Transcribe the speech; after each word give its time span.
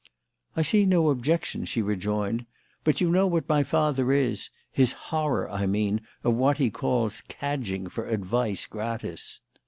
"I 0.55 0.63
see 0.63 0.87
no 0.87 1.11
objection," 1.11 1.63
she 1.65 1.83
rejoined; 1.83 2.47
"but 2.83 3.01
you 3.01 3.11
know 3.11 3.27
what 3.27 3.47
my 3.47 3.61
father 3.61 4.11
is: 4.11 4.49
his 4.71 4.93
horror, 4.93 5.47
I 5.47 5.67
mean, 5.67 6.01
of 6.23 6.33
what 6.33 6.57
he 6.57 6.71
calls 6.71 7.21
'cadging 7.29 7.85
for 7.87 8.07
advice 8.07 8.65
gratis.'" 8.65 9.41